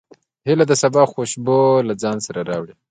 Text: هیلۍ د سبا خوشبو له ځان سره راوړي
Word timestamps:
هیلۍ 0.47 0.65
د 0.67 0.73
سبا 0.81 1.03
خوشبو 1.11 1.59
له 1.87 1.93
ځان 2.01 2.17
سره 2.25 2.39
راوړي 2.49 2.73